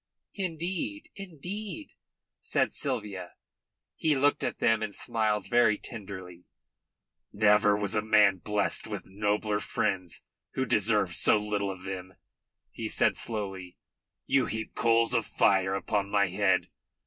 "Indeed, 0.33 1.11
indeed," 1.15 1.93
said 2.41 2.73
Sylvia. 2.73 3.35
He 3.95 4.15
looked 4.17 4.43
at 4.43 4.57
them 4.57 4.81
and 4.81 4.95
smiled 4.95 5.47
very 5.47 5.77
tenderly. 5.77 6.45
"Never 7.31 7.77
was 7.77 7.93
a 7.93 8.01
man 8.01 8.37
blessed 8.37 8.87
with 8.87 9.05
nobler 9.05 9.59
friends 9.59 10.23
who 10.53 10.65
deserved 10.65 11.13
so 11.13 11.37
little 11.37 11.69
of 11.69 11.83
them," 11.83 12.15
he 12.71 12.89
said 12.89 13.15
slowly. 13.15 13.77
"You 14.25 14.47
heap 14.47 14.73
coals 14.73 15.13
of 15.13 15.23
fire 15.27 15.75
upon 15.75 16.09
my 16.09 16.29
head. 16.29 16.71